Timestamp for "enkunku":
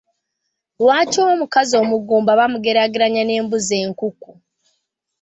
3.83-4.31